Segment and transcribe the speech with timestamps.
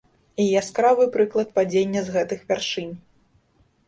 [0.43, 2.91] І яскравы прыклад падзення з гэтых вяршынь.